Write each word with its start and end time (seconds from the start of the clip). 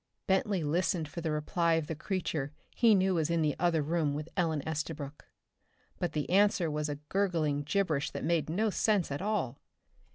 Bentley 0.25 0.63
listened 0.63 1.07
for 1.07 1.21
the 1.21 1.29
reply 1.29 1.73
of 1.75 1.85
the 1.85 1.93
creature 1.93 2.51
he 2.73 2.95
knew 2.95 3.13
was 3.13 3.29
in 3.29 3.43
the 3.43 3.55
other 3.59 3.83
room 3.83 4.15
with 4.15 4.29
Ellen 4.35 4.67
Estabrook. 4.67 5.27
But 5.99 6.13
the 6.13 6.27
answer 6.31 6.71
was 6.71 6.89
a 6.89 6.95
gurgling 7.09 7.61
gibberish 7.61 8.09
that 8.09 8.23
made 8.23 8.49
no 8.49 8.71
sense 8.71 9.11
at 9.11 9.21
all! 9.21 9.59